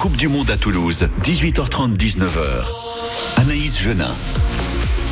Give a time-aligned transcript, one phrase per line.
[0.00, 2.64] Coupe du Monde à Toulouse, 18h30, 19h.
[3.36, 4.08] Anaïs Genin.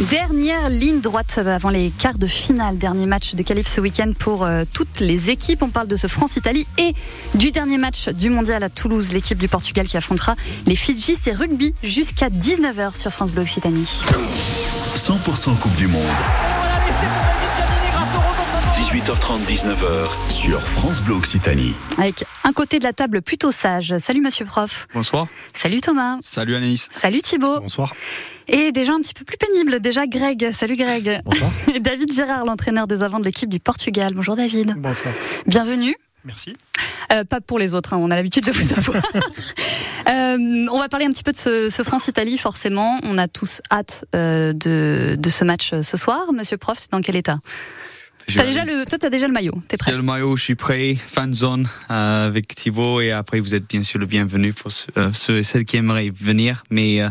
[0.09, 4.45] Dernière ligne droite avant les quarts de finale, dernier match de qualif ce week-end pour
[4.45, 5.63] euh, toutes les équipes.
[5.63, 6.95] On parle de ce France-Italie et
[7.35, 11.17] du dernier match du mondial à Toulouse, l'équipe du Portugal qui affrontera les Fidji.
[11.21, 13.87] C'est rugby jusqu'à 19h sur France Bleu Occitanie.
[14.95, 16.03] 100% Coupe du Monde.
[18.79, 21.75] 18h30, 19h sur France Bleu Occitanie.
[21.99, 23.99] Avec un côté de la table plutôt sage.
[23.99, 24.87] Salut monsieur prof.
[24.95, 25.27] Bonsoir.
[25.53, 26.19] Salut Thomas.
[26.23, 26.89] Salut Anaïs.
[26.95, 27.59] Salut Thibaut.
[27.59, 27.93] Bonsoir.
[28.47, 30.53] Et déjà un petit peu plus pénible, déjà Greg.
[30.53, 31.21] Salut Greg.
[31.25, 31.51] Bonsoir.
[31.75, 34.13] Et David Gérard, l'entraîneur des avants de l'équipe du Portugal.
[34.15, 34.77] Bonjour David.
[34.77, 35.13] Bonsoir.
[35.47, 35.97] Bienvenue.
[36.25, 36.55] Merci.
[37.13, 39.03] Euh, pas pour les autres, hein, on a l'habitude de vous avoir.
[40.09, 43.01] euh, on va parler un petit peu de ce, ce France-Italie, forcément.
[43.03, 46.33] On a tous hâte euh, de, de ce match ce soir.
[46.33, 47.39] Monsieur Prof, c'est dans quel état?
[48.35, 49.63] T'as déjà le, toi, t'as déjà le maillot.
[49.69, 49.91] T'es prêt?
[49.91, 50.95] J'ai le maillot, je suis prêt.
[50.95, 54.89] Fan zone euh, avec Thibaut et après vous êtes bien sûr le bienvenu pour ceux,
[54.97, 56.65] euh, ceux et celles qui aimeraient venir.
[56.71, 57.09] Mais euh,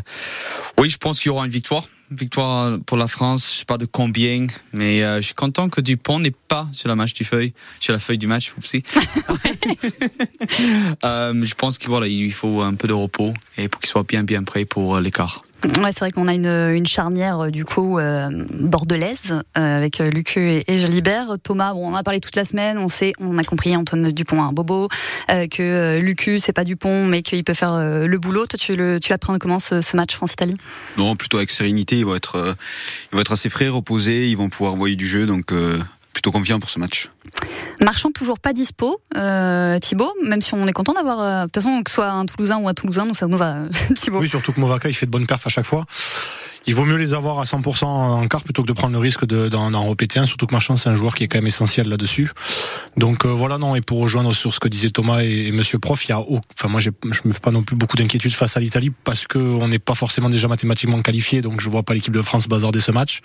[0.77, 3.51] oui, je pense qu'il y aura une victoire, victoire pour la France.
[3.51, 6.87] Je sais pas de combien, mais euh, je suis content que Dupont n'est pas sur
[6.87, 8.53] la match du feuille, sur la feuille du match.
[8.55, 8.83] Oupsie.
[11.03, 14.03] euh, je pense qu'il voilà, il faut un peu de repos et pour qu'il soit
[14.03, 15.43] bien bien prêt pour l'écart.
[15.63, 20.39] Ouais, c'est vrai qu'on a une, charnière euh, du coup euh, bordelaise euh, avec Lucu
[20.39, 21.37] et, et Jalibert.
[21.41, 22.77] Thomas, on en a parlé toute la semaine.
[22.77, 24.87] On sait, on a compris Antoine Dupont un bobo,
[25.27, 28.45] que Lucu c'est pas Dupont, mais qu'il peut faire le boulot.
[28.45, 30.57] Toi, tu l'apprends comment ce, match France-Italie
[30.97, 31.97] Non, plutôt avec sérénité.
[31.97, 32.55] Ils vont être,
[33.11, 34.27] ils vont être assez frais, reposés.
[34.27, 35.51] Ils vont pouvoir envoyer du jeu, donc
[36.17, 37.09] plutôt confiant pour ce match.
[37.79, 41.61] Marchand toujours pas dispo, euh, Thibaut, même si on est content d'avoir, euh, de toute
[41.61, 43.57] façon, que ce soit un Toulousain ou un Toulousain, nous ça nous va,
[43.99, 44.17] Thibaut.
[44.19, 45.85] Oui, surtout que Movaka, il fait de bonnes perfs à chaque fois.
[46.65, 49.25] Il vaut mieux les avoir à 100% en quart plutôt que de prendre le risque
[49.25, 51.45] de- d'en d'en repéter un, surtout que Marchand, c'est un joueur qui est quand même
[51.47, 52.31] essentiel là-dessus.
[52.97, 55.77] Donc euh, voilà, non, et pour rejoindre sur ce que disaient Thomas et, et Monsieur
[55.77, 56.89] Prof, il y a, au- enfin moi, je
[57.25, 59.93] me fais pas non plus beaucoup d'inquiétude face à l'Italie parce que on n'est pas
[59.93, 63.21] forcément déjà mathématiquement qualifié, donc je vois pas l'équipe de France bazarder ce match.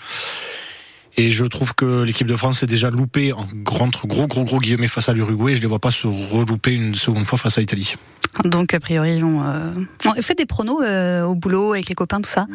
[1.16, 4.58] Et je trouve que l'équipe de France est déjà loupée en grand, gros, gros, gros
[4.58, 5.54] guillemets face à l'Uruguay.
[5.54, 7.96] Je les vois pas se relouper une seconde fois face à l'Italie.
[8.44, 9.20] Donc, a priori.
[9.22, 9.72] Euh...
[10.04, 12.46] bon, Faites des pronos euh, au boulot avec les copains, tout ça.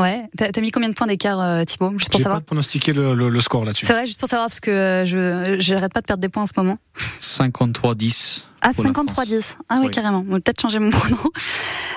[0.00, 0.22] Ouais.
[0.36, 2.40] T'as mis combien de points d'écart, euh, Thibaut Juste pour savoir.
[2.40, 3.86] pas pronostiqué le, le, le score là-dessus.
[3.86, 6.44] C'est vrai, juste pour savoir, parce que euh, je j'arrête pas de perdre des points
[6.44, 6.78] en ce moment.
[7.20, 8.44] 53-10.
[8.62, 9.54] Ah, pour la 53-10.
[9.68, 9.90] Ah oui, Oui.
[9.90, 10.24] carrément.
[10.28, 11.16] On va peut-être changer mon pronom.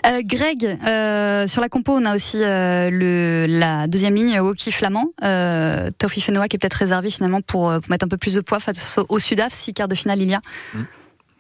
[0.06, 4.74] Euh, Greg, euh, sur la compo, on a aussi euh, le, la deuxième ligne, Woki
[4.74, 5.06] Flamand.
[5.24, 8.42] Euh, Taufi Fenoa qui est peut-être réservé finalement pour, pour mettre un peu plus de
[8.42, 10.42] poids face au, au Sudaf, si quart de finale il y a.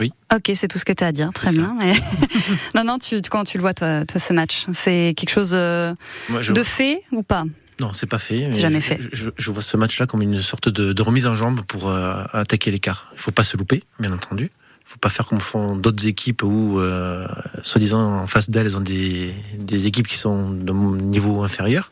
[0.03, 0.11] Oui.
[0.35, 1.31] Ok, c'est tout ce que tu as à dire.
[1.33, 1.75] Très bien.
[1.79, 1.93] Mais-
[2.75, 5.93] non, non, tu, comment tu le vois, toi, toi ce match C'est quelque chose euh,
[6.29, 6.51] Moi, je...
[6.51, 7.45] de fait ou pas?
[7.79, 8.47] Non, c'est pas fait.
[8.49, 8.99] mais jamais je, fait.
[9.13, 12.23] Je, je vois ce match-là comme une sorte de, de remise en jambe pour euh,
[12.33, 13.11] attaquer l'écart.
[13.13, 14.51] Il faut pas se louper, bien entendu.
[14.85, 17.25] Il faut pas faire comme font d'autres équipes où, euh,
[17.61, 21.89] soi-disant, en face d'elles, elles ont des, des équipes qui sont de niveau inférieur.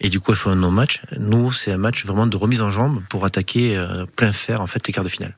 [0.00, 1.00] Et du coup, elles font un non-match.
[1.18, 4.66] Nous, c'est un match vraiment de remise en jambe pour attaquer euh, plein fer, en
[4.66, 5.36] fait, les quarts de finale.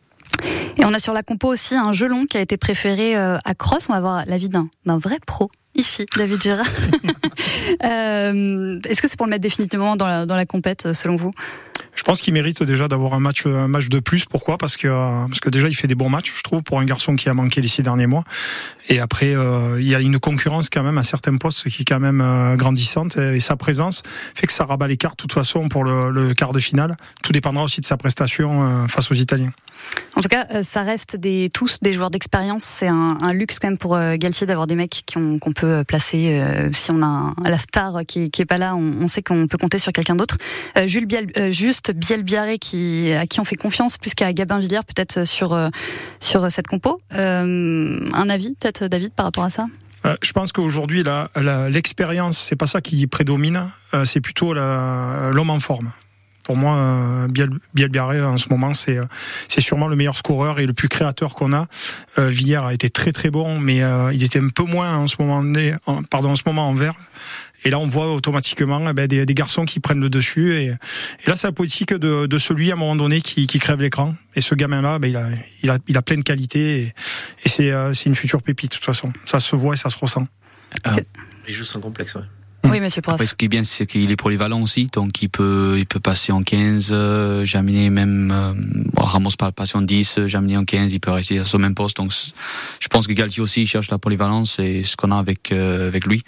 [0.78, 3.54] Et on a sur la compo aussi un gelon qui a été préféré euh, à
[3.54, 3.86] Cross.
[3.88, 6.66] On va voir l'avis d'un d'un vrai pro ici, David Gérard.
[7.84, 11.16] Euh, Est-ce que c'est pour le mettre définitivement dans la, dans la compète, euh, selon
[11.16, 11.32] vous?
[11.94, 14.24] Je pense qu'il mérite déjà d'avoir un match, un match de plus.
[14.24, 14.58] Pourquoi?
[14.58, 16.84] Parce que euh, parce que déjà il fait des bons matchs, je trouve, pour un
[16.84, 18.24] garçon qui a manqué les six derniers mois.
[18.88, 21.84] Et après, euh, il y a une concurrence quand même à certains postes qui est
[21.84, 23.16] quand même euh, grandissante.
[23.16, 24.02] Et sa présence
[24.34, 26.96] fait que ça rabat les cartes de toute façon pour le, le quart de finale.
[27.22, 29.52] Tout dépendra aussi de sa prestation euh, face aux Italiens.
[30.14, 31.18] En tout cas, euh, ça reste
[31.52, 32.64] tous des joueurs d'expérience.
[32.64, 36.42] C'est un, luxe quand même pour euh, Galtier d'avoir des mecs qu'on peut euh, placer.
[36.72, 39.78] si on a la star qui, qui est pas là, on, sait qu'on peut compter
[39.78, 40.36] sur quelqu'un d'autre.
[40.86, 45.58] Juste Biel Biarré qui à qui on fait confiance plus qu'à Gabin Villiers peut-être sur
[46.20, 46.98] sur cette compo.
[47.10, 49.66] Un avis peut-être David par rapport à ça?
[50.22, 53.70] Je pense qu'aujourd'hui, la- la- l'expérience, c'est pas ça qui prédomine,
[54.04, 55.90] c'est plutôt la- l'homme en forme.
[56.42, 59.04] Pour moi, euh, Biel, Biel Biarré, en ce moment, c'est euh,
[59.48, 61.66] c'est sûrement le meilleur scoreur et le plus créateur qu'on a.
[62.18, 65.06] Euh, Villiers a été très très bon, mais euh, il était un peu moins en
[65.06, 66.94] ce moment, né- en- pardon, en ce moment en vert.
[67.64, 70.52] Et là, on voit automatiquement eh ben, des, des garçons qui prennent le dessus.
[70.54, 73.60] Et, et là, c'est la politique de, de celui, à un moment donné, qui, qui
[73.60, 74.16] crève l'écran.
[74.34, 75.26] Et ce gamin-là, ben, il, a,
[75.62, 76.80] il, a, il a plein de qualités.
[76.80, 76.92] Et,
[77.44, 79.12] et c'est euh, c'est une future pépite, de toute façon.
[79.26, 80.26] Ça se voit et ça se ressent.
[81.46, 82.22] Il joue sans complexe, ouais.
[82.64, 83.14] Oui, Monsieur Prof.
[83.14, 86.00] Après, ce qui est bien, c'est qu'il est polyvalent aussi, donc il peut, il peut
[86.00, 90.56] passer en 15, euh, Jaminet même, euh, bon, Ramos pas passer en 10, euh, Jaminet
[90.58, 91.96] en 15, il peut rester à son même poste.
[91.96, 92.12] Donc,
[92.80, 96.06] je pense que Galtier aussi cherche la polyvalence et ce qu'on a avec, euh, avec
[96.06, 96.22] lui.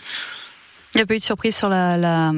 [0.94, 2.32] Il n'y a pas eu de surprise sur la la,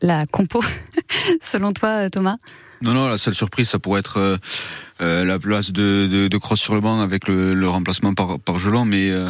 [0.00, 0.62] la compo,
[1.42, 2.36] selon toi, Thomas?
[2.82, 4.36] Non, non, la seule surprise, ça pourrait être euh,
[5.00, 8.40] euh, la place de, de, de Cross sur le banc avec le, le remplacement par,
[8.40, 9.28] par Gelon, mais euh,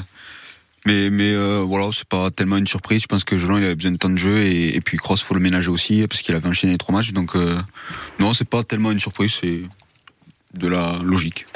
[0.85, 3.03] Mais mais euh, voilà, c'est pas tellement une surprise.
[3.03, 5.23] Je pense que Jolan il avait besoin de temps de jeu et, et puis Cross
[5.23, 7.13] faut le ménager aussi parce qu'il avait enchaîné trois matchs.
[7.13, 7.57] Donc euh,
[8.19, 9.63] non, c'est pas tellement une surprise, c'est
[10.55, 11.47] de la logique.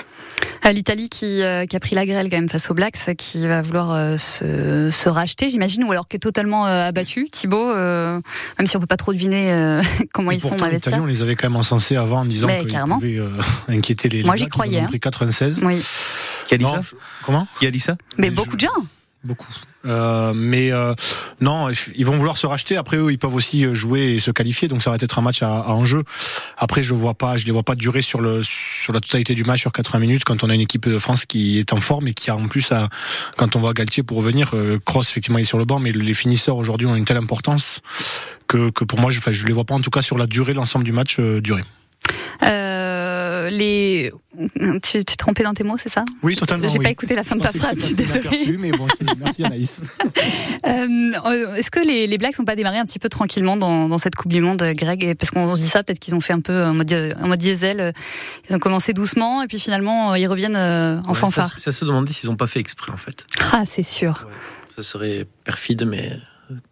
[0.65, 3.47] Euh, L'Italie qui, euh, qui a pris la grêle quand même face aux Blacks, qui
[3.47, 7.29] va vouloir euh, se, se racheter, j'imagine, ou alors qui est totalement euh, abattu.
[7.31, 8.21] Thibaut, euh,
[8.59, 9.83] même si on peut pas trop deviner euh,
[10.15, 11.03] comment Et ils sont pourtant, l'Italie, vestiaire.
[11.03, 13.31] on les avait quand même encensés avant en disant qu'ils pouvaient euh,
[13.69, 14.49] inquiéter les, les Moi, j'y Blacks.
[14.49, 14.87] Ils croyais, ont hein.
[14.87, 15.61] pris 96.
[15.65, 15.81] Oui,
[16.49, 16.95] Qui a dit Non, ça je-
[17.25, 18.87] Comment Qui a dit ça mais Mais beaucoup je- de gens.
[19.27, 19.47] Beaucoup.
[19.85, 20.95] Euh, mais euh,
[21.41, 22.77] non, ils vont vouloir se racheter.
[22.77, 25.43] Après eux, ils peuvent aussi jouer et se qualifier, donc ça va être un match
[25.43, 26.03] à, à enjeu.
[26.57, 28.41] Après, je vois pas, je les vois pas durer sur la
[29.01, 31.73] totalité du match sur 80 minutes quand on a une équipe de France qui est
[31.73, 32.73] en forme et qui a en plus,
[33.37, 35.93] quand on voit Galtier pour revenir, euh, Cross effectivement il est sur le banc, mais
[35.93, 37.81] les finisseurs aujourd'hui ont une telle importance
[38.49, 40.55] que, pour moi, je, enfin, je les vois pas en tout cas sur la durée,
[40.55, 41.63] l'ensemble du match euh, durer.
[42.43, 42.96] Euh,
[43.51, 44.13] les...
[44.39, 46.05] Tu tu t'es trompé dans tes mots, c'est ça?
[46.23, 46.69] Oui, totalement.
[46.69, 46.85] J'ai oui.
[46.85, 48.57] pas écouté la fin de ta phrase, je suis désolée.
[48.59, 49.83] mais bon, c'est- merci Anaïs.
[50.67, 53.89] Euh, euh, Est-ce que les, les Blacks n'ont pas démarré un petit peu tranquillement dans,
[53.89, 55.05] dans cette Coupe du Monde, Greg?
[55.05, 57.29] Et Parce qu'on se dit ça, peut-être qu'ils ont fait un peu en mode, en
[57.29, 57.81] mode diesel.
[57.81, 57.93] euh,
[58.51, 61.49] Ils ont commencé doucement et puis finalement euh, ils reviennent en Ouais, fanfare.
[61.49, 63.27] Ça, ça se demander s'ils n'ont pas fait exprès en fait.
[63.53, 64.27] Ah, c'est sûr.
[64.75, 66.13] Ça serait perfide, mais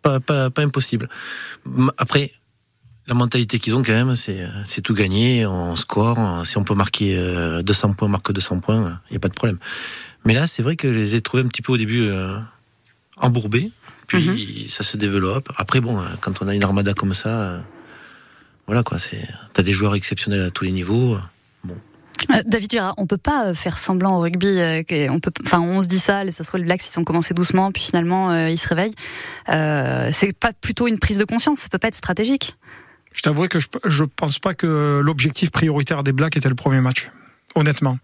[0.03, 1.09] pas, pas, pas impossible.
[1.99, 2.33] Après,
[3.07, 6.47] la mentalité qu'ils ont quand même, c'est c'est tout gagner, on score.
[6.47, 9.29] Si on peut marquer euh, 200 points, on marque 200 points, il n'y a pas
[9.29, 9.59] de problème.
[10.25, 12.39] Mais là, c'est vrai que je les ai trouvés un petit peu au début euh,
[13.19, 13.71] embourbés,
[14.07, 15.53] puis ça se développe.
[15.57, 17.61] Après, bon, euh, quand on a une armada comme ça, euh,
[18.67, 18.97] voilà quoi,
[19.53, 21.19] t'as des joueurs exceptionnels à tous les niveaux.
[22.31, 24.47] Euh, David on peut pas euh, faire semblant au rugby.
[24.47, 27.71] euh, on peut, enfin, on se dit ça, les les Blacks ils ont commencé doucement,
[27.73, 28.95] puis finalement euh, ils se réveillent.
[29.51, 32.57] Euh, c'est pas plutôt une prise de conscience, ça peut pas être stratégique.
[33.15, 36.81] Je t'avouerai que je, je pense pas que l'objectif prioritaire des Blacks était le premier
[36.81, 37.09] match.
[37.57, 37.99] Honnêtement.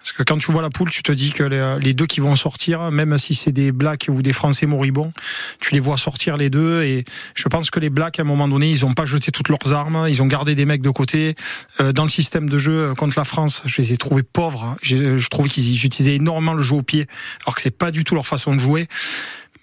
[0.00, 1.44] Parce que quand tu vois la poule, tu te dis que
[1.80, 5.12] les, deux qui vont sortir, même si c'est des Blacks ou des Français moribonds,
[5.60, 6.82] tu les vois sortir les deux.
[6.82, 7.04] Et
[7.36, 9.72] je pense que les Blacks, à un moment donné, ils ont pas jeté toutes leurs
[9.72, 10.06] armes.
[10.08, 11.36] Ils ont gardé des mecs de côté.
[11.78, 14.64] Euh, dans le système de jeu euh, contre la France, je les ai trouvés pauvres.
[14.64, 14.76] hein.
[14.82, 17.06] J'ai- Je trouve qu'ils utilisaient énormément le jeu au pied,
[17.44, 18.88] alors que c'est pas du tout leur façon de jouer.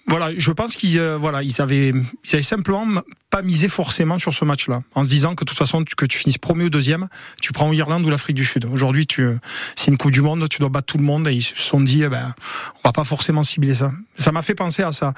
[0.08, 4.32] Voilà, je pense qu'ils euh, voilà, ils avaient, ils avaient simplement pas misé forcément sur
[4.32, 7.08] ce match-là, en se disant que de toute façon que tu finisses premier ou deuxième,
[7.42, 8.64] tu prends l'Irlande ou l'Afrique du Sud.
[8.64, 9.28] Aujourd'hui, tu,
[9.76, 11.80] c'est une Coupe du Monde, tu dois battre tout le monde et ils se sont
[11.80, 12.34] dit, eh ben,
[12.76, 13.92] on va pas forcément cibler ça.
[14.16, 15.12] Ça m'a fait penser à ça.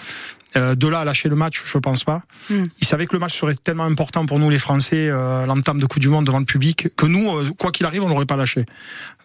[0.57, 2.23] Euh, de là à lâcher le match, je pense pas.
[2.51, 2.65] Hmm.
[2.81, 5.87] Ils savaient que le match serait tellement important pour nous les Français, euh, l'entame de
[5.87, 8.37] Coupe du Monde devant le public, que nous, euh, quoi qu'il arrive, on l'aurait pas
[8.37, 8.67] lâché.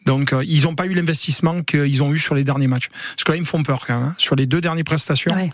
[0.05, 2.89] Donc ils ont pas eu l'investissement qu'ils ont eu sur les derniers matchs.
[2.89, 4.09] Parce que là, ils me font peur quand même.
[4.09, 4.15] hein.
[4.19, 5.49] Sur les deux dernières prestations, Ouais.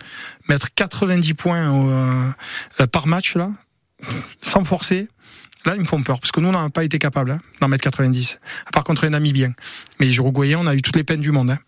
[0.48, 2.34] mettre 90 points
[2.92, 3.50] par match là,
[4.42, 5.08] sans forcer.
[5.64, 7.68] Là, ils me font peur parce que nous, on n'a pas été capable hein, d'en
[7.68, 8.40] mettre 90.
[8.66, 9.54] À part contre les Namibiens.
[10.00, 11.50] Mais les Uruguayens, on a eu toutes les peines du monde.
[11.50, 11.58] hein.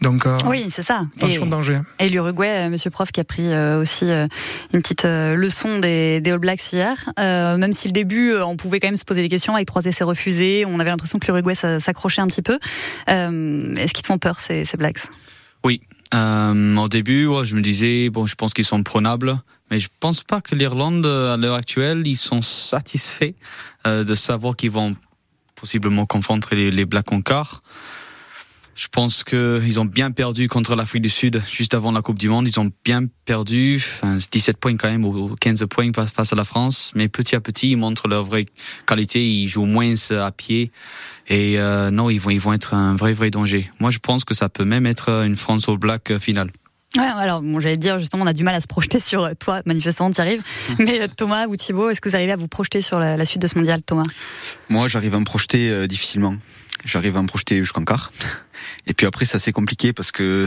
[0.00, 1.02] Donc, euh, Oui, c'est ça.
[1.16, 1.80] attention Et- danger.
[2.00, 4.26] Et l'Uruguay, euh, Monsieur Prof, qui a pris euh, aussi euh,
[4.72, 6.96] une petite euh, leçon des, des All Blacks hier.
[7.20, 9.66] Euh, même si le début, euh, on pouvait quand même se poser des questions avec
[9.68, 12.58] trois essais refusés, on avait l'impression que l'Uruguay s'a- s'accrochait un petit peu.
[13.10, 15.02] Euh, Est-ce qu'ils te font peur ces, ces Blacks?
[16.14, 19.38] Euh, au début, ouais, je me disais, bon, je pense qu'ils sont prenables,
[19.70, 23.32] mais je pense pas que l'Irlande, à l'heure actuelle, ils sont satisfaits
[23.86, 24.94] euh, de savoir qu'ils vont
[25.54, 27.62] possiblement confronter les, les Blacks en quart.
[28.74, 32.28] Je pense qu'ils ont bien perdu contre l'Afrique du Sud juste avant la Coupe du
[32.30, 32.48] Monde.
[32.48, 36.44] Ils ont bien perdu, enfin, 17 points quand même, ou 15 points face- à la
[36.44, 36.90] France.
[36.94, 38.46] Mais petit à petit, ils montrent leur vraie
[38.86, 39.22] qualité.
[39.28, 40.70] Ils jouent moins à pied.
[41.28, 43.70] Et euh, non, ils vont, ils vont être un vrai, vrai danger.
[43.78, 46.50] Moi, je pense que ça peut même être une France All Black euh, finale.
[46.96, 49.32] Ouais, alors bon, j'allais dire justement, on a du mal à se projeter sur euh,
[49.38, 50.42] toi, manifestement, tu y arrives.
[50.78, 53.24] Mais euh, Thomas ou Thibaut, est-ce que vous arrivez à vous projeter sur la, la
[53.24, 54.02] suite de ce mondial, Thomas?
[54.68, 56.34] Moi, j'arrive à me projeter euh, difficilement.
[56.84, 58.12] J'arrive à me projeter jusqu'en quart.
[58.86, 60.46] Et puis après, c'est assez compliqué parce que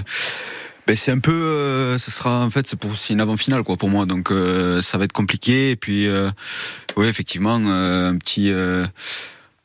[0.87, 3.77] ben, c'est un peu, euh, ce sera en fait, c'est pour c'est une avant-finale quoi
[3.77, 4.05] pour moi.
[4.05, 5.71] Donc euh, ça va être compliqué.
[5.71, 6.29] Et puis, euh,
[6.97, 8.51] oui, effectivement, euh, un petit.
[8.51, 8.85] euh,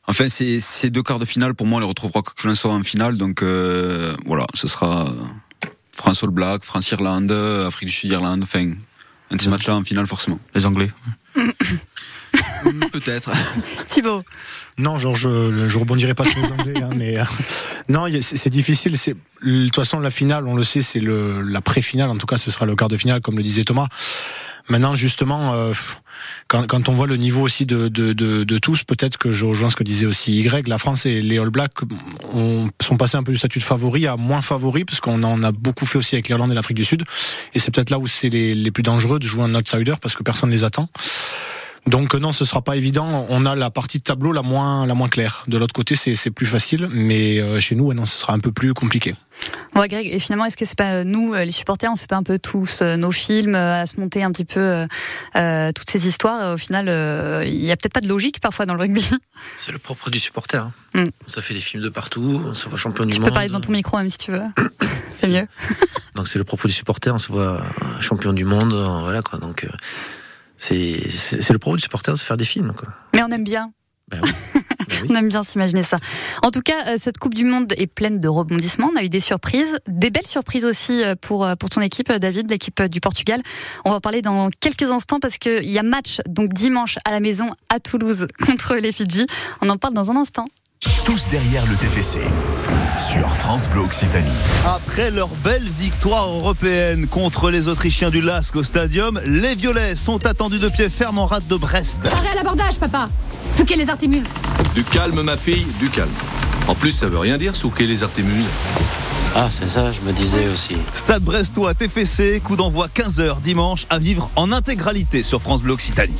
[0.07, 2.73] Enfin, ces, ces deux quarts de finale, pour moi, on les retrouvera que l'un soit
[2.73, 3.17] en finale.
[3.17, 5.13] Donc euh, voilà, ce sera
[5.95, 8.41] France All Black, France-Irlande, Afrique du Sud-Irlande.
[8.43, 8.71] Enfin,
[9.29, 10.39] un de ces matchs-là en finale forcément.
[10.55, 10.89] Les Anglais.
[12.91, 13.31] Peut-être.
[13.87, 14.23] Thibaut
[14.77, 17.23] Non, genre je, je rebondirai pas sur les Anglais, hein, mais euh,
[17.89, 18.97] non, c'est c'est difficile.
[18.97, 22.09] C'est de toute façon la finale, on le sait, c'est le la pré-finale.
[22.09, 23.87] En tout cas, ce sera le quart de finale, comme le disait Thomas.
[24.69, 25.73] Maintenant, justement, euh,
[26.47, 29.45] quand, quand on voit le niveau aussi de, de, de, de tous, peut-être que je
[29.45, 30.67] rejoins ce que disait aussi Y.
[30.67, 31.73] La France et les All Blacks
[32.33, 35.43] ont, sont passés un peu du statut de favori à moins favori, parce qu'on en
[35.43, 37.03] a beaucoup fait aussi avec l'Irlande et l'Afrique du Sud.
[37.53, 40.15] Et c'est peut-être là où c'est les, les plus dangereux de jouer un outsider, parce
[40.15, 40.89] que personne ne les attend.
[41.87, 43.25] Donc euh, non, ce sera pas évident.
[43.29, 45.43] On a la partie de tableau la moins la moins claire.
[45.47, 48.33] De l'autre côté, c'est c'est plus facile, mais euh, chez nous, ouais, non, ce sera
[48.33, 49.15] un peu plus compliqué.
[49.75, 52.17] Ouais, Greg, et finalement, est-ce que c'est pas nous, les supporters, on se fait pas
[52.17, 54.85] un peu tous nos films, à se monter un petit peu
[55.35, 56.85] euh, toutes ces histoires Au final,
[57.47, 59.09] il y a peut-être pas de logique parfois dans le rugby.
[59.57, 60.61] C'est le propre du supporter.
[60.61, 60.73] Hein.
[60.93, 61.05] Mm.
[61.25, 63.29] On se fait des films de partout, on se voit champion du Tu monde.
[63.29, 64.41] peux parler devant ton micro même si tu veux.
[65.11, 65.47] c'est mieux.
[66.15, 67.63] Donc c'est le propre du supporter, on se voit
[68.01, 69.39] champion du monde, voilà quoi.
[69.39, 69.69] Donc euh,
[70.61, 72.89] c'est le propre du supporter de se faire des films quoi.
[73.13, 73.71] Mais on aime bien.
[74.09, 74.31] Ben oui.
[74.89, 75.07] Ben oui.
[75.11, 75.97] On aime bien s'imaginer ça.
[76.41, 78.89] En tout cas, euh, cette Coupe du Monde est pleine de rebondissements.
[78.93, 82.11] On a eu des surprises, des belles surprises aussi euh, pour, euh, pour ton équipe,
[82.11, 83.41] David, l'équipe du Portugal.
[83.85, 87.11] On va en parler dans quelques instants parce qu'il y a match donc dimanche à
[87.11, 89.25] la maison à Toulouse contre les Fidji.
[89.61, 90.45] On en parle dans un instant.
[91.05, 92.19] Tous derrière le TFC.
[92.97, 94.29] Sur France Bleu Occitanie.
[94.65, 100.25] Après leur belle victoire européenne contre les Autrichiens du LASK au stadium, les Violets sont
[100.25, 102.01] attendus de pied ferme en rate de Brest.
[102.11, 103.09] Arrêt à l'abordage, papa
[103.49, 104.23] Souquez les artémuses
[104.73, 106.09] Du calme, ma fille, du calme.
[106.67, 108.45] En plus, ça veut rien dire, souquer les artémuses.
[109.35, 110.77] Ah, c'est ça, je me disais aussi.
[110.93, 116.13] Stade Brestois TFC, coup d'envoi 15h dimanche à vivre en intégralité sur France Bleu Occitanie.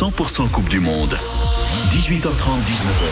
[0.00, 1.18] 100% Coupe du Monde.
[1.90, 2.22] 18h30,
[2.64, 3.04] 19h.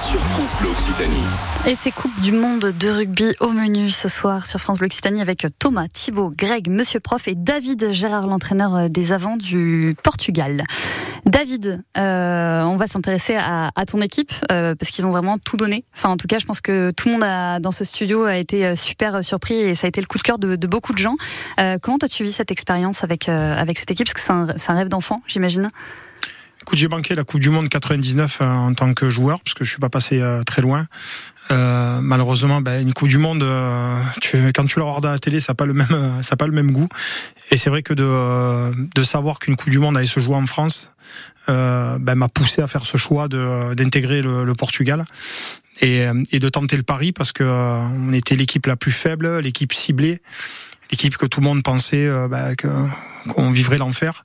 [0.00, 1.14] Sur France Bleu Occitanie.
[1.64, 5.20] Et c'est Coupe du Monde de rugby au menu ce soir sur France Bleu Occitanie
[5.20, 10.64] avec Thomas, Thibaut, Greg, Monsieur Prof et David Gérard, l'entraîneur des avants du Portugal.
[11.26, 15.56] David, euh, on va s'intéresser à, à, ton équipe euh, parce qu'ils ont vraiment tout
[15.56, 15.84] donné.
[15.94, 18.36] Enfin, en tout cas, je pense que tout le monde a, dans ce studio a
[18.36, 20.98] été super surpris et ça a été le coup de cœur de, de beaucoup de
[20.98, 21.16] gens.
[21.60, 24.06] Euh, comment as-tu cette expérience avec avec cette équipe?
[24.06, 24.20] Parce que
[24.56, 25.70] c'est un, un rêve d'enfant, j'imagine.
[26.66, 29.64] Écoute, j'ai manqué la Coupe du Monde 99 euh, en tant que joueur parce que
[29.64, 30.86] je suis pas passé euh, très loin.
[31.52, 35.18] Euh, malheureusement, ben, une Coupe du Monde, euh, tu, quand tu la regardes à la
[35.20, 36.88] télé, ça n'a pas le même, ça pas le même goût.
[37.52, 40.46] Et c'est vrai que de, de savoir qu'une Coupe du Monde allait se jouer en
[40.46, 40.90] France,
[41.48, 45.04] euh, ben, m'a poussé à faire ce choix d'intégrer le, le, Portugal.
[45.82, 49.74] Et, et, de tenter le pari parce que on était l'équipe la plus faible, l'équipe
[49.74, 50.22] ciblée,
[50.90, 54.24] l'équipe que tout le monde pensait ben, qu'on vivrait l'enfer.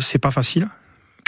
[0.00, 0.68] c'est pas facile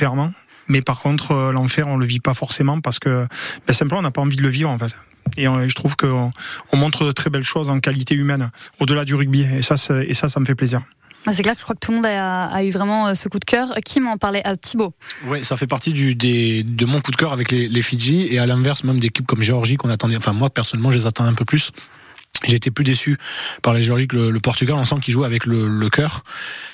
[0.01, 0.33] clairement.
[0.69, 3.27] Mais par contre, euh, l'enfer, on le vit pas forcément parce que
[3.67, 4.95] ben, simplement, on n'a pas envie de le vivre en fait.
[5.37, 6.31] Et je trouve qu'on
[6.73, 9.43] on montre de très belles choses en qualité humaine, au-delà du rugby.
[9.43, 10.81] Et ça, et ça, ça me fait plaisir.
[11.33, 13.45] C'est clair que je crois que tout le monde a, eu vraiment ce coup de
[13.45, 13.75] cœur.
[13.85, 14.43] Qui m'en parlait?
[14.45, 14.95] À Thibaut
[15.27, 18.85] Oui, ça fait partie de mon coup de cœur avec les, Fidji et à l'inverse
[18.85, 20.17] même d'équipes comme Géorgie qu'on attendait.
[20.17, 21.73] Enfin moi personnellement, je les attendais un peu plus.
[22.45, 23.19] J'ai été plus déçu
[23.63, 24.77] par les Géorgie que le, Portugal.
[24.77, 26.23] On sent qu'ils jouent avec le cœur,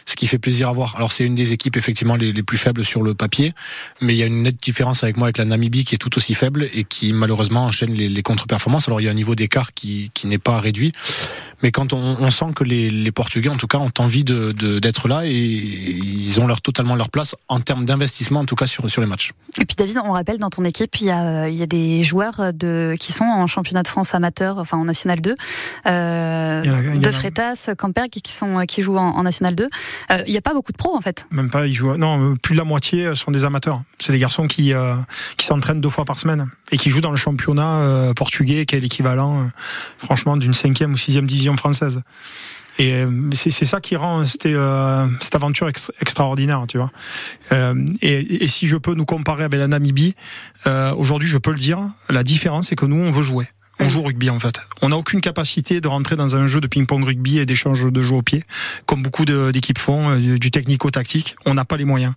[0.07, 0.95] ce qui fait plaisir à voir.
[0.97, 3.53] Alors c'est une des équipes effectivement les, les, plus faibles sur le papier,
[4.01, 6.17] mais il y a une nette différence avec moi avec la Namibie qui est tout
[6.17, 8.87] aussi faible et qui malheureusement enchaîne les, les contre-performances.
[8.87, 10.93] Alors il y a un niveau d'écart qui, qui n'est pas réduit,
[11.63, 14.53] mais quand on, on sent que les, les, Portugais en tout cas ont envie de
[14.79, 18.67] d'être là et ils ont leur totalement leur place en termes d'investissement en tout cas
[18.67, 19.33] sur sur les matchs.
[19.61, 22.05] Et puis David, on rappelle dans ton équipe il y a il y a des
[22.05, 25.35] joueurs de qui sont en championnat de France amateur, enfin en National 2.
[25.87, 29.69] Euh, a, de Freitas, Camperg qui sont qui jouent en, en National 2.
[30.11, 31.27] Euh, il n'y a pas beaucoup de pros en fait.
[31.31, 31.97] Même pas, ils jouent.
[31.97, 33.83] Non, plus de la moitié sont des amateurs.
[33.99, 34.95] C'est des garçons qui euh,
[35.37, 38.77] qui s'entraînent deux fois par semaine et qui jouent dans le championnat euh, portugais, qui
[38.77, 39.47] est l'équivalent, euh,
[39.99, 42.01] franchement, d'une cinquième ou sixième division française.
[42.79, 46.91] Et c'est ça qui rend cette, euh, cette aventure extra extraordinaire, tu vois.
[47.53, 50.15] Euh, et, et, si je peux nous comparer avec la Namibie,
[50.67, 51.79] euh, aujourd'hui, je peux le dire,
[52.11, 53.49] la différence, c'est que nous, on veut jouer.
[53.79, 54.61] On joue rugby en fait.
[54.81, 58.03] On n'a aucune capacité de rentrer dans un jeu de ping-pong rugby et d'échange de
[58.03, 58.45] jeux au pied,
[58.87, 61.37] comme beaucoup d'équipes font, du technico-tactique.
[61.45, 62.15] On n'a pas les moyens.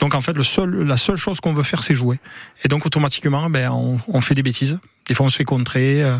[0.00, 2.18] Donc en fait, le seul, la seule chose qu'on veut faire, c'est jouer.
[2.64, 4.78] Et donc automatiquement, ben, on, fait des bêtises.
[5.08, 6.16] Des fois, on se fait contrer, euh,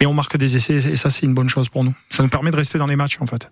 [0.00, 1.94] mais on marque des essais et ça, c'est une bonne chose pour nous.
[2.10, 3.50] Ça nous permet de rester dans les matchs en fait.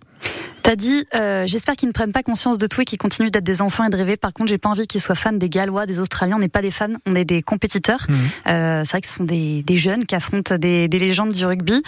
[0.62, 3.44] T'as dit, euh, j'espère qu'ils ne prennent pas conscience de tout et qu'ils continuent d'être
[3.44, 4.16] des enfants et de rêver.
[4.16, 6.36] Par contre, j'ai pas envie qu'ils soient fans des Gallois, des Australiens.
[6.36, 8.06] On n'est pas des fans, on est des compétiteurs.
[8.08, 8.14] Mmh.
[8.48, 11.44] Euh, c'est vrai que ce sont des, des, jeunes qui affrontent des, des légendes du
[11.44, 11.82] rugby.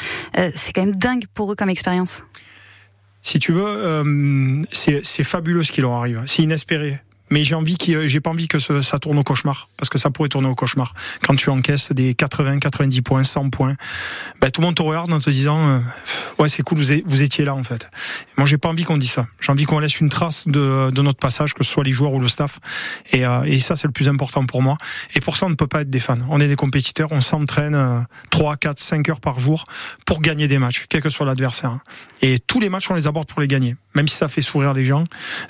[0.54, 2.22] C'est quand même dingue pour eux comme expérience.
[3.22, 6.22] Si tu veux, c'est fabuleux ce qui leur arrive.
[6.26, 7.00] C'est inespéré
[7.32, 10.10] mais j'ai envie que j'ai pas envie que ça tourne au cauchemar parce que ça
[10.10, 10.92] pourrait tourner au cauchemar.
[11.26, 13.74] Quand tu encaisses des 80 90 points 100 points
[14.40, 15.78] ben, tout le monde te regarde en te disant euh,
[16.38, 17.88] ouais c'est cool vous, vous, étiez là en fait.
[18.36, 19.26] Moi j'ai pas envie qu'on dise ça.
[19.40, 22.20] J'ai envie qu'on laisse une trace de, notre passage que ce soit les joueurs ou
[22.20, 22.60] le staff.
[23.12, 24.76] Et, euh, et ça c'est le plus important pour moi.
[25.14, 26.18] Et pour ça on ne peut pas être des fans.
[26.28, 29.64] On est des compétiteurs on s'entraîne euh, 3 4 5 heures par jour
[30.04, 31.78] pour gagner des matchs quel que soit l'adversaire
[32.20, 33.74] et tous les matchs on les aborde pour les gagner.
[33.94, 35.04] Même si ça fait sourire les gens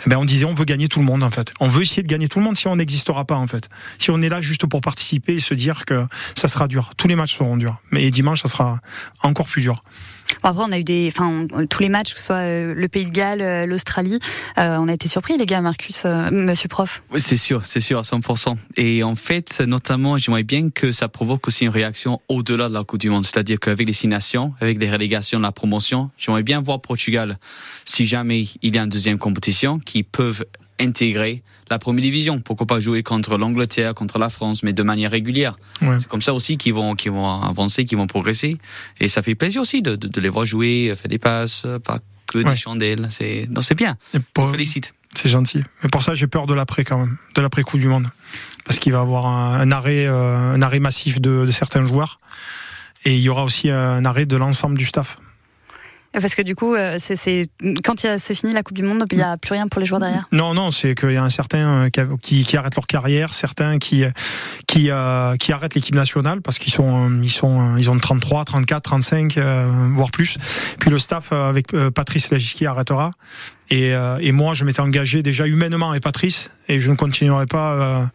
[0.07, 2.29] ben on disait on veut gagner tout le monde en fait veut essayer de gagner
[2.29, 3.69] tout le monde si on n'existera pas en fait.
[3.99, 6.05] Si on est là juste pour participer et se dire que
[6.37, 6.91] ça sera dur.
[6.97, 8.81] Tous les matchs seront durs, mais dimanche ça sera
[9.23, 9.81] encore plus dur.
[10.43, 12.75] Bon, après, on a eu des, enfin, on- tous les matchs, que ce soit euh,
[12.75, 14.19] le Pays de Galles, euh, l'Australie,
[14.59, 17.02] euh, on a été surpris, les gars, Marcus, euh, Monsieur Prof.
[17.12, 18.57] Oui, c'est sûr, c'est sûr, à 100%.
[18.76, 22.83] Et en fait, notamment, j'aimerais bien que ça provoque aussi une réaction au-delà de la
[22.83, 23.26] Coupe du Monde.
[23.26, 27.37] C'est-à-dire qu'avec les six nations, avec les relégations, la promotion, j'aimerais bien voir Portugal,
[27.85, 30.45] si jamais il y a une deuxième compétition, qui peuvent
[30.81, 32.41] intégrer la première division.
[32.41, 35.57] Pourquoi pas jouer contre l'Angleterre, contre la France, mais de manière régulière.
[35.81, 35.99] Ouais.
[35.99, 38.59] C'est comme ça aussi qu'ils vont, qu'ils vont avancer, qu'ils vont progresser.
[39.00, 41.99] Et ça fait plaisir aussi de, de, de les voir jouer, faire des passes, pas
[42.26, 43.09] que des chandelles.
[43.11, 43.97] C'est, non, c'est bien.
[44.35, 44.93] Pour- félicite.
[45.14, 45.61] C'est gentil.
[45.83, 48.09] Mais pour ça, j'ai peur de l'après quand même, de l'après Coupe du Monde,
[48.64, 51.87] parce qu'il va y avoir un, un arrêt, euh, un arrêt massif de, de certains
[51.87, 52.19] joueurs,
[53.05, 55.19] et il y aura aussi un arrêt de l'ensemble du staff.
[56.12, 57.49] Parce que du coup, euh, c'est,
[57.83, 59.87] quand il c'est fini la Coupe du Monde, il n'y a plus rien pour les
[59.87, 60.28] joueurs derrière.
[60.31, 63.33] Non, non, c'est qu'il y a un certain euh, qui, qui, qui arrêtent leur carrière,
[63.33, 64.04] certains qui
[64.66, 68.83] qui euh, qui arrêtent l'équipe nationale parce qu'ils sont ils sont ils ont 33, 34,
[68.83, 70.37] 35 euh, voire plus.
[70.78, 73.11] Puis le staff avec Patrice Lagiski arrêtera.
[73.71, 78.11] Et, et moi, je m'étais engagé déjà humainement avec Patrice et je ne continuerai pas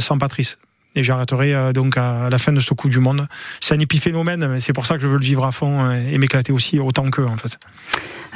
[0.00, 0.58] sans Patrice.
[0.94, 3.26] Et j'arrêterai euh, donc à la fin de ce coup du monde.
[3.60, 5.92] C'est un épiphénomène, mais c'est pour ça que je veux le vivre à fond euh,
[6.10, 7.58] et m'éclater aussi autant qu'eux en fait.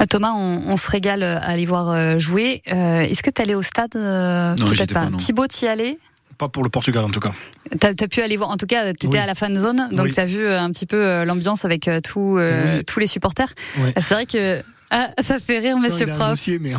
[0.01, 2.61] Euh, Thomas, on, on se régale à aller voir jouer.
[2.71, 5.03] Euh, est-ce que tu allé au stade euh, Non, Peut-être j'étais pas?
[5.05, 5.17] pas, non.
[5.17, 5.97] Thibaut, t'y allais
[6.37, 7.31] Pas pour le Portugal en tout cas.
[7.79, 9.17] T'as as pu aller voir, en tout cas, t'étais Oui.
[9.17, 10.11] à la fan zone, donc Oui.
[10.13, 12.83] t'as vu un petit peu l'ambiance avec tout, euh, Oui.
[12.85, 13.49] tous les supporters.
[13.79, 13.91] Oui.
[13.95, 16.29] C'est vrai que ah, ça fait rire, Monsieur Non, il a un Prof.
[16.31, 16.73] dossier, mais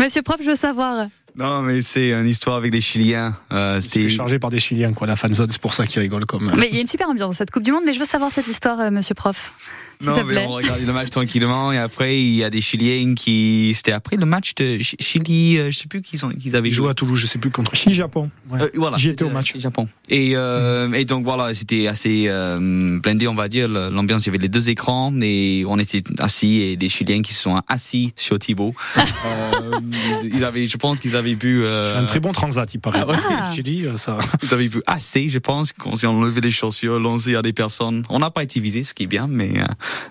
[0.00, 1.06] Monsieur Prof, je veux savoir.
[1.38, 3.36] Non, mais c'est une histoire avec les Chiliens.
[3.52, 5.06] Euh, c'était c'était chargé par des Chiliens quoi.
[5.06, 6.50] La fanzone, c'est pour ça qu'ils rigolent comme.
[6.56, 8.04] Mais il y a une super ambiance dans cette Coupe du Monde, mais je veux
[8.04, 9.52] savoir cette histoire, euh, Monsieur Prof.
[10.00, 10.44] Non, te mais plaît.
[10.46, 14.16] on regarde le match tranquillement et après il y a des Chiliens qui c'était après
[14.16, 16.90] le match de Ch- Chili, euh, je sais plus qu'ils ont qu'ils avaient Ils joué.
[16.90, 17.74] à Toulouse, je sais plus contre.
[17.74, 18.30] Chili Japon.
[18.52, 19.56] Euh, voilà, J'y étais au match.
[19.58, 19.86] Japon.
[20.08, 23.68] Et, euh, et donc voilà, c'était assez euh, blindé, on va dire.
[23.68, 27.34] L'ambiance, il y avait les deux écrans et on était assis et des Chiliens qui
[27.34, 28.74] se sont assis sur Thibaut.
[28.96, 29.80] euh,
[30.22, 31.62] ils, ils avaient, je pense qu'ils avaient bu.
[31.64, 33.00] Euh, C'est un très bon transat, il paraît.
[33.02, 33.16] Ah ouais.
[33.30, 33.52] Ah.
[33.54, 34.18] Chili, ça.
[34.42, 37.52] Ils avaient vu assez, je pense, quand ils ont levé les chaussures, lancé à des
[37.52, 38.02] personnes.
[38.10, 39.64] On n'a pas été visé, ce qui est bien, mais euh,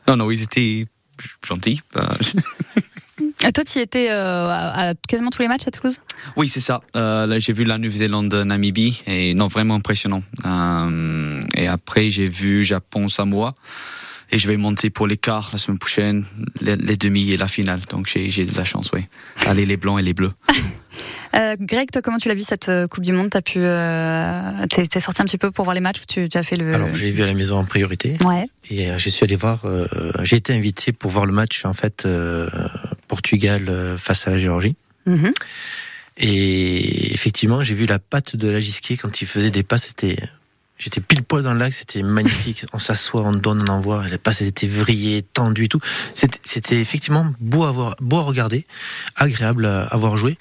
[0.07, 0.85] non, non, ils étaient
[1.45, 1.81] gentils.
[3.43, 6.01] Euh, Toi, tu étais euh, à, à quasiment tous les matchs à Toulouse?
[6.35, 6.81] Oui, c'est ça.
[6.95, 10.21] Euh, là, j'ai vu la Nouvelle-Zélande, Namibie, et non, vraiment impressionnant.
[10.45, 13.55] Euh, et après, j'ai vu Japon, Samoa.
[14.31, 16.25] Et je vais monter pour les quarts la semaine prochaine,
[16.61, 17.79] les, les demi et la finale.
[17.89, 19.05] Donc j'ai de la chance, oui.
[19.45, 20.33] Allez, les blancs et les bleus.
[21.37, 23.29] euh, Greg, toi, comment tu l'as vu cette euh, Coupe du Monde?
[23.29, 26.27] T'as pu, euh, t'es, t'es sorti un petit peu pour voir les matchs ou tu,
[26.29, 28.47] tu as fait le Alors j'ai vu à la maison en priorité Ouais.
[28.69, 29.65] et euh, je suis allé voir.
[30.23, 32.07] j'ai été invité pour voir le match en fait
[33.07, 34.75] Portugal face à la Géorgie.
[35.05, 35.31] Mhm.
[36.17, 39.87] Et effectivement, j'ai vu la patte de Lagisquier quand il faisait des passes.
[39.87, 40.17] C'était,
[40.79, 41.77] j'étais pile poil dans l'axe.
[41.77, 42.65] C'était magnifique.
[42.73, 44.05] on s'assoit, on donne, on envoie.
[44.07, 45.79] Et les passes étaient vrillées, tendues et tout.
[46.15, 48.65] C'était, c'était effectivement beau à voir, beau à regarder,
[49.15, 50.37] agréable à, à voir jouer.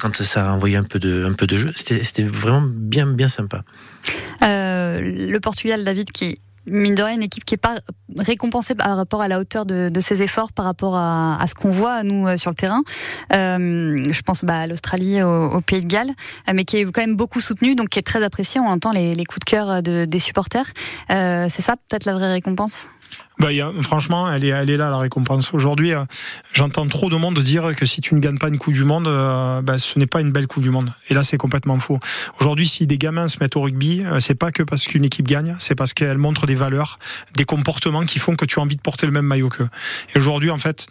[0.00, 3.28] Quand ça a envoyé un peu de, un peu de jeu, c'était, vraiment bien, bien
[3.28, 3.62] sympa.
[4.42, 7.76] Euh, le Portugal, David, qui mine de rien une équipe qui est pas
[8.18, 12.02] récompensée par rapport à la hauteur de, ses efforts, par rapport à, ce qu'on voit
[12.02, 12.82] nous euh, sur le terrain.
[13.32, 16.12] Euh, je pense bah, à l'Australie, au, Pays de Galles,
[16.52, 18.60] mais qui est quand même beaucoup soutenu, donc qui est très apprécié.
[18.60, 20.66] On entend les, coups de cœur de, des supporters.
[21.08, 22.86] C'est ça peut-être la vraie récompense?
[23.40, 25.54] Bah, a, franchement, elle est, elle est là la récompense.
[25.54, 26.04] Aujourd'hui, euh,
[26.52, 29.06] j'entends trop de monde dire que si tu ne gagnes pas une Coupe du Monde,
[29.06, 30.92] euh, bah, ce n'est pas une belle Coupe du Monde.
[31.08, 31.98] Et là, c'est complètement faux.
[32.38, 35.26] Aujourd'hui, si des gamins se mettent au rugby, euh, c'est pas que parce qu'une équipe
[35.26, 36.98] gagne, c'est parce qu'elle montre des valeurs,
[37.34, 39.68] des comportements qui font que tu as envie de porter le même maillot qu'eux.
[40.14, 40.86] Et aujourd'hui, en fait,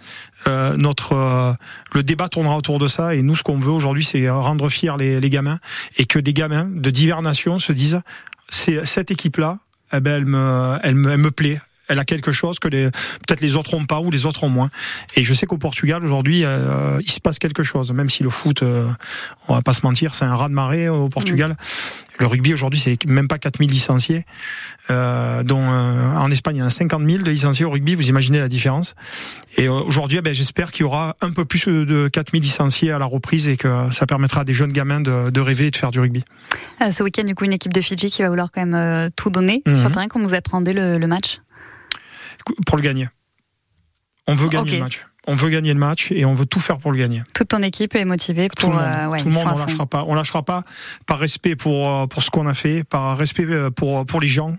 [0.48, 1.56] notre
[1.94, 3.14] le débat tournera autour de ça.
[3.14, 5.60] Et nous, ce qu'on veut aujourd'hui, c'est rendre fiers les, les gamins
[5.98, 8.02] et que des gamins de diverses nations se disent,
[8.50, 9.60] c'est cette équipe-là,
[9.94, 12.90] eh ben, elle me, elle me, elle me plaît elle a quelque chose que les
[12.90, 14.70] peut-être les autres ont pas ou les autres ont moins.
[15.16, 17.92] Et je sais qu'au Portugal aujourd'hui, euh, il se passe quelque chose.
[17.92, 18.88] Même si le foot, euh,
[19.48, 21.56] on va pas se mentir, c'est un raz de marée au Portugal.
[22.20, 24.26] Le rugby aujourd'hui, c'est même pas 4000 licenciés,
[24.90, 27.96] euh, dont euh, en Espagne il y en a 50 000 de licenciés au rugby.
[27.96, 28.94] Vous imaginez la différence.
[29.58, 32.92] Et euh, aujourd'hui, eh ben, j'espère qu'il y aura un peu plus de 4000 licenciés
[32.92, 35.72] à la reprise et que ça permettra à des jeunes gamins de, de rêver et
[35.72, 36.26] de faire du rugby.
[36.82, 39.10] Euh, ce week-end, du coup, une équipe de Fidji qui va vouloir quand même euh,
[39.16, 39.78] tout donner Mhm.
[39.78, 40.08] sur le terrain.
[40.16, 41.40] Vous appréhendez le, le match?
[42.66, 43.08] Pour le gagner,
[44.28, 45.06] on veut gagner le match.
[45.28, 47.22] On veut gagner le match et on veut tout faire pour le gagner.
[47.34, 49.50] Toute ton équipe est motivée tout pour le monde, euh, ouais, tout le monde, sont
[49.50, 49.66] à on fond.
[49.66, 50.04] lâchera pas.
[50.08, 50.64] On lâchera pas
[51.06, 54.28] par respect pour euh, pour ce qu'on a fait, par respect euh, pour pour les
[54.28, 54.58] gens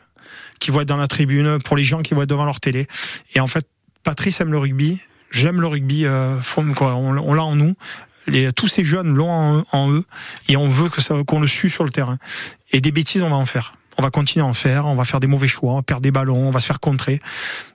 [0.61, 2.87] qui vont être dans la tribune, pour les gens qui vont être devant leur télé.
[3.35, 3.66] Et en fait,
[4.05, 5.01] Patrice aime le rugby.
[5.33, 6.05] J'aime le rugby.
[6.05, 6.37] Euh,
[6.77, 7.75] quoi, on, on l'a en nous.
[8.27, 10.05] Les, tous ces jeunes l'ont en, en eux
[10.49, 12.19] et on veut que ça qu'on le sue sur le terrain.
[12.71, 13.73] Et des bêtises, on va en faire.
[14.01, 14.87] On va continuer à en faire.
[14.87, 16.81] On va faire des mauvais choix, on va perdre des ballons, on va se faire
[16.81, 17.21] contrer.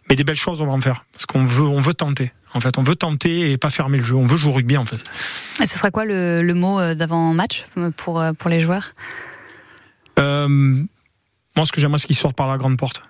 [0.10, 2.32] Mais des belles choses, on va en faire parce qu'on veut, on veut tenter.
[2.56, 4.16] En fait, on veut tenter et pas fermer le jeu.
[4.16, 5.04] On veut jouer au rugby en fait.
[5.62, 8.96] Et ce sera quoi le, le mot euh, d'avant match pour euh, pour les joueurs?
[10.18, 13.04] Euh, Moi, ce que j'aimerais, c'est qu'ils sortent par la grande porte.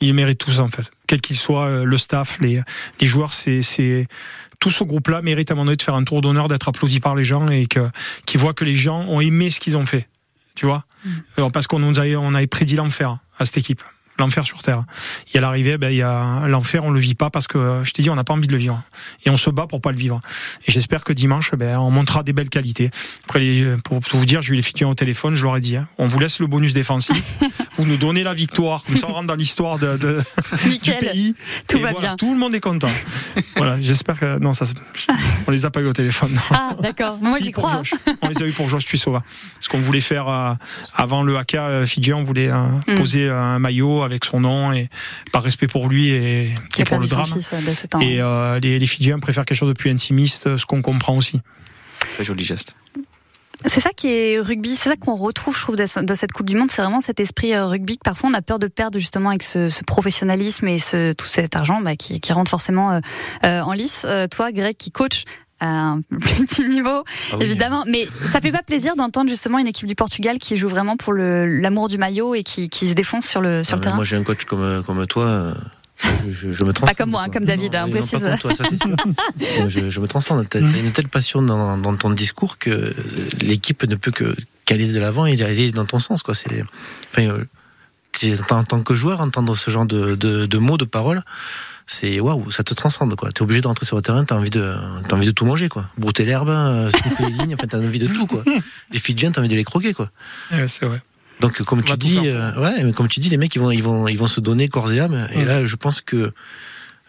[0.00, 2.60] Ils méritent tous en fait, quel qu'il soit, euh, le staff, les
[3.00, 4.08] les joueurs, c'est c'est
[4.58, 7.14] tout ce groupe-là mérite à mon avis de faire un tour d'honneur, d'être applaudi par
[7.14, 7.88] les gens et que
[8.26, 10.08] qu'ils voient que les gens ont aimé ce qu'ils ont fait.
[10.56, 10.84] Tu vois?
[11.52, 13.82] Parce qu'on nous avait, avait prédit l'enfer à cette équipe
[14.18, 14.84] l'enfer sur terre.
[15.32, 17.92] Et à l'arrivée, ben, il y a l'enfer, on le vit pas parce que, je
[17.92, 18.82] t'ai dit, on n'a pas envie de le vivre.
[19.24, 20.20] Et on se bat pour pas le vivre.
[20.66, 22.90] Et j'espère que dimanche, ben, on montrera des belles qualités.
[23.24, 25.76] Après, les, pour, vous dire, j'ai eu les filles au téléphone, je leur ai dit,
[25.76, 27.22] hein, on vous laisse le bonus défensif.
[27.76, 30.20] vous nous donnez la victoire, comme ça on rentre dans l'histoire de, de
[30.82, 31.34] du pays.
[31.68, 32.16] Tout va bien.
[32.16, 32.90] Tout le monde est content.
[33.56, 34.66] voilà, j'espère que, non, ça,
[35.46, 36.38] on les a pas eu au téléphone.
[36.50, 37.18] Ah, d'accord.
[37.20, 37.82] Moi, j'y crois.
[38.22, 39.22] On les a eu pour Josh Tuissova.
[39.60, 40.54] Ce qu'on voulait faire, euh,
[40.94, 42.94] avant le haka euh, Fidji, on voulait euh, mm.
[42.94, 44.88] poser un maillot avec son nom et
[45.32, 46.54] par respect pour lui et,
[46.86, 47.28] pour le drame.
[48.00, 51.40] et euh, les, les, Fidjiens préfèrent quelque chose de plus intimiste, ce qu'on comprend aussi.
[52.14, 52.74] Très joli geste.
[53.66, 56.56] C'est ça qui est rugby, c'est ça qu'on retrouve, je trouve, dans cette Coupe du
[56.56, 59.30] Monde, c'est vraiment cet esprit euh, rugby que parfois on a peur de perdre justement
[59.30, 63.00] avec ce, professionnalisme et ce, tout cet argent bah, qui, rentre forcément
[63.44, 64.06] euh, en lice.
[64.30, 65.24] toi, Greg, qui coach
[65.60, 67.84] à un petit niveau, ah évidemment.
[67.86, 71.12] Mais ça fait pas plaisir d'entendre justement une équipe du Portugal qui joue vraiment pour
[71.12, 73.96] l'amour du maillot et qui, qui, se défonce sur le, sur le terrain.
[73.96, 75.54] Moi, j'ai un coach comme, comme toi.
[76.28, 76.96] Je, je, me transcende.
[76.96, 78.20] Pas comme moi, comme David, hein, précise.
[78.20, 78.96] Pas toi, ça c'est sûr.
[79.68, 80.46] je, je, me transcende.
[80.50, 82.92] Tu as, une telle passion dans, dans ton discours que
[83.40, 86.22] l'équipe ne peut que qu'aller de l'avant et aller dans ton sens.
[86.22, 86.34] Quoi.
[87.12, 87.44] Enfin, euh,
[88.50, 91.22] en tant que joueur, entendre ce genre de, de, de mots, de paroles,
[91.86, 93.30] c'est waouh, ça te transcende quoi.
[93.30, 95.68] T'es obligé de rentrer sur le terrain, t'as envie de, as envie de tout manger
[95.68, 95.88] quoi.
[95.98, 98.42] Brouter l'herbe, euh, sniffer les lignes, enfin t'as envie de tout quoi.
[98.90, 100.10] Les Fidjiens, t'as envie de les croquer quoi.
[100.52, 101.00] Ouais, c'est vrai.
[101.40, 104.08] Donc comme tu dis, euh, ouais, comme tu dis, les mecs ils vont, ils vont,
[104.08, 105.28] ils vont se donner corps et âme.
[105.34, 106.32] Et là, je pense que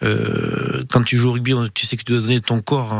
[0.04, 2.94] euh, quand tu joues au rugby, tu sais que tu dois donner ton corps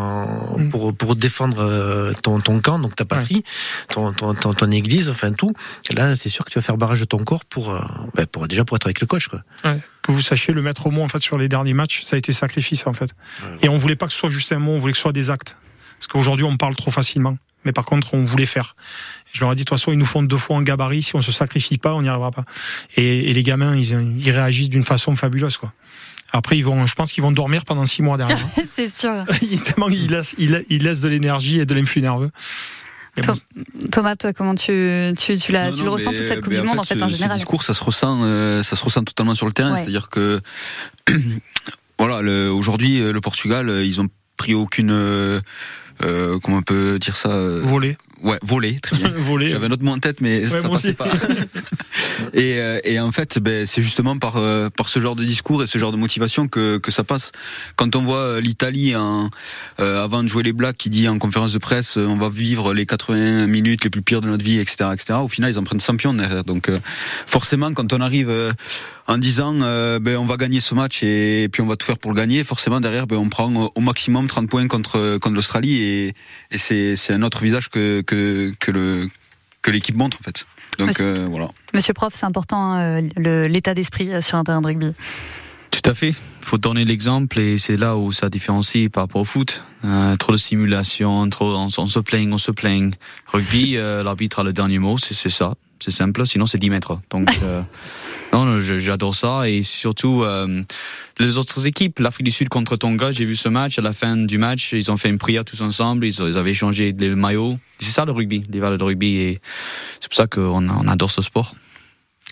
[0.58, 0.70] mm.
[0.70, 3.44] pour, pour défendre euh, ton, ton camp, donc ta patrie,
[3.90, 5.52] ton, ton, ton, église, enfin tout.
[5.96, 7.82] là, c'est sûr que tu vas faire barrage de ton corps pour, euh,
[8.16, 9.28] ben, pour déjà pour être avec le coach.
[9.28, 9.42] Quoi.
[9.64, 9.80] Ouais.
[10.02, 12.20] Que vous sachiez, le mettre au mot en fait sur les derniers matchs, ça a
[12.20, 13.12] été sacrifice en fait.
[13.62, 15.12] Et on voulait pas que ce soit juste un mot, on voulait que ce soit
[15.12, 15.58] des actes.
[16.00, 17.38] Parce qu'aujourd'hui, on parle trop facilement.
[17.64, 18.76] Mais par contre, on voulait faire.
[19.34, 21.02] Je leur ai dit, de toute façon, ils nous font deux fois en gabarit.
[21.02, 22.46] Si on se sacrifie pas, on n'y arrivera pas.
[22.96, 25.74] Et, et les gamins, ils, ils réagissent d'une façon fabuleuse, quoi.
[26.36, 28.38] Après, ils vont, je pense qu'ils vont dormir pendant six mois derrière.
[28.68, 29.26] c'est sûr.
[29.64, 32.30] Tellement ils laissent, ils laissent de l'énergie et de l'influx nerveux.
[33.92, 36.84] Thomas, toi, comment tu, tu, tu, tu le ressens toute cette Coupe du Monde en
[36.84, 39.54] fait, en, général Ce discours, ça se ressent, euh, ça se ressent totalement sur le
[39.54, 39.74] terrain.
[39.76, 40.42] C'est-à-dire que
[41.98, 42.20] voilà,
[42.52, 45.40] aujourd'hui, le Portugal, ils ont pris aucune, euh,
[46.44, 47.30] comment on peut dire ça,
[47.62, 47.96] volé.
[48.24, 49.10] Ouais, voler, très bien.
[49.16, 49.50] voler.
[49.50, 51.06] J'avais un autre mot en tête, mais ça passait pas.
[52.34, 55.64] et, euh, et, en fait, ben, c'est justement par euh, par ce genre de discours
[55.64, 57.32] et ce genre de motivation que que ça passe.
[57.76, 59.30] Quand on voit euh, l'Italie en,
[59.78, 62.86] avant de jouer les Blacks qui dit en conférence de presse, on va vivre les
[62.86, 65.20] 80 minutes les plus pires de notre vie, etc., etc.
[65.22, 66.44] Au final, ils en prennent champion derrière.
[66.44, 66.70] Donc,
[67.26, 68.32] forcément, quand on arrive
[69.08, 69.54] en disant
[70.00, 72.44] ben on va gagner ce match et, puis on va tout faire pour le gagner.
[72.44, 76.14] Forcément derrière ben on prend au maximum 30 points contre contre l'Australie et,
[76.52, 79.10] et c'est c'est un autre visage que que que le
[79.62, 80.46] que l'équipe montre en fait.
[80.78, 81.50] Donc Monsieur, euh, voilà.
[81.74, 83.02] Monsieur prof, c'est important euh,
[83.48, 84.94] l'état d'esprit euh, sur un terrain de rugby.
[85.72, 86.10] Tout à fait.
[86.10, 86.16] Il
[86.48, 89.64] faut donner l'exemple et c'est là où ça différencie par rapport au foot.
[89.84, 92.94] Euh, trop de simulation, trop on, on, se plaint, on se plaint.
[93.28, 95.54] Rugby, euh, l'arbitre a le dernier mot, c'est ça.
[95.80, 96.26] C'est simple.
[96.26, 97.00] Sinon, c'est 10 mètres.
[97.10, 97.30] Donc
[98.36, 100.62] Non, j'adore ça et surtout euh,
[101.20, 103.80] les autres équipes, l'Afrique du Sud contre Tonga, j'ai vu ce match.
[103.80, 106.06] À la fin du match, ils ont fait une prière tous ensemble.
[106.06, 107.58] Ils, ils avaient changé les maillots.
[107.80, 109.40] C'est ça le rugby, les valeurs de rugby et
[110.02, 111.56] c'est pour ça qu'on on adore ce sport.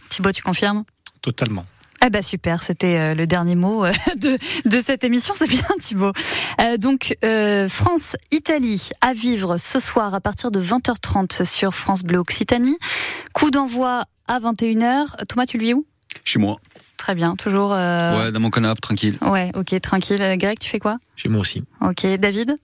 [0.10, 0.84] Thibaut, tu confirmes?
[1.22, 1.64] Totalement.
[2.02, 5.64] Ah bah super, c'était euh, le dernier mot euh, de, de cette émission, c'est bien
[5.80, 6.12] Thibaut.
[6.60, 12.18] Euh, donc euh, France-Italie à vivre ce soir à partir de 20h30 sur France Bleu
[12.20, 12.78] Occitanie.
[13.32, 15.26] Coup d'envoi à 21h.
[15.30, 15.86] Thomas, tu le vis où?
[16.24, 16.58] Chez moi.
[16.98, 17.74] Très bien, toujours.
[17.74, 18.18] Euh...
[18.26, 19.18] Ouais, dans mon canapé, tranquille.
[19.22, 20.22] Ouais, ok, tranquille.
[20.38, 20.98] Greg, tu fais quoi?
[21.16, 21.64] Chez moi aussi.
[21.82, 22.56] Ok, David?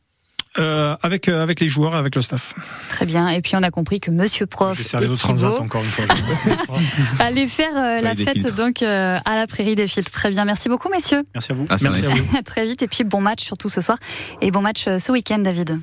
[0.57, 2.55] Euh, avec euh, avec les joueurs et avec le staff.
[2.89, 3.29] Très bien.
[3.29, 6.05] Et puis on a compris que Monsieur Prof Je vais transat encore une fois.
[7.19, 10.12] Allez faire euh, la fête donc euh, à la Prairie des Filtres.
[10.12, 10.45] Très bien.
[10.45, 11.21] Merci beaucoup, messieurs.
[11.35, 11.67] Merci à vous.
[11.69, 12.41] Ah, Merci à vous.
[12.43, 12.81] très vite.
[12.81, 13.99] Et puis bon match surtout ce soir
[14.41, 15.79] et bon match ce week-end, David.